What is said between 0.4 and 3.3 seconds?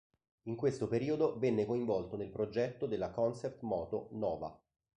In questo periodo venne coinvolto nel progetto della